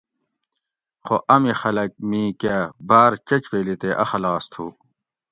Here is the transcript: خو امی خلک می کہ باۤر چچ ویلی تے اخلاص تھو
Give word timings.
خو 1.05 1.15
امی 1.35 1.53
خلک 1.61 1.91
می 2.09 2.23
کہ 2.41 2.55
باۤر 2.87 3.11
چچ 3.27 3.43
ویلی 3.51 3.75
تے 3.81 3.89
اخلاص 4.03 4.43
تھو 4.51 4.65